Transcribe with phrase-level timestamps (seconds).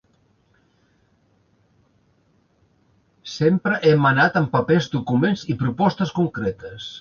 [3.33, 6.89] Sempre hem ha anat amb papers, documents i propostes concretes.